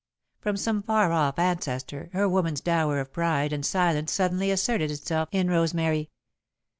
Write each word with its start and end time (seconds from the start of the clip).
From 0.39 0.57
some 0.57 0.81
far 0.81 1.11
off 1.11 1.37
ancestor, 1.37 2.09
her 2.13 2.27
woman's 2.27 2.59
dower 2.59 2.99
of 2.99 3.13
pride 3.13 3.53
and 3.53 3.63
silence 3.63 4.11
suddenly 4.11 4.49
asserted 4.49 4.89
itself 4.89 5.29
in 5.31 5.47
Rosemary. 5.47 6.09